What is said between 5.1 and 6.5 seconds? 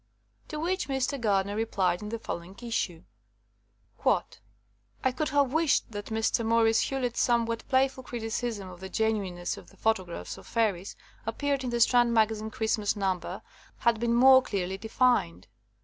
could have wished that Mr.